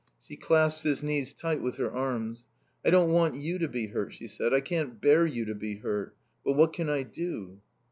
She 0.19 0.35
clasped 0.35 0.81
his 0.81 1.03
knees 1.03 1.31
tight 1.31 1.61
with 1.61 1.77
her 1.77 1.91
arms. 1.91 2.49
"I 2.83 2.89
don't 2.89 3.11
want 3.11 3.35
you 3.35 3.59
to 3.59 3.67
be 3.67 3.85
hurt," 3.89 4.13
she 4.13 4.25
said. 4.25 4.51
"I 4.51 4.59
can't 4.59 4.99
bear 4.99 5.27
you 5.27 5.45
to 5.45 5.53
be 5.53 5.75
hurt. 5.75 6.15
But 6.43 6.53
what 6.53 6.73
can 6.73 6.89
I 6.89 7.03
do?" 7.03 7.59